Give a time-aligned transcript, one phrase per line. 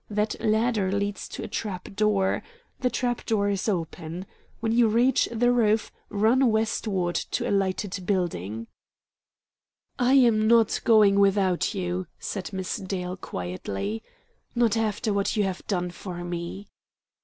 [0.09, 2.41] That ladder leads to a trap door.
[2.79, 4.25] The trap door is open.
[4.59, 8.65] When you reach the roof, run westward toward a lighted building."
[9.99, 14.01] "I am not going without you," said Miss Dale quietly;
[14.55, 16.67] "not after what you have done for me."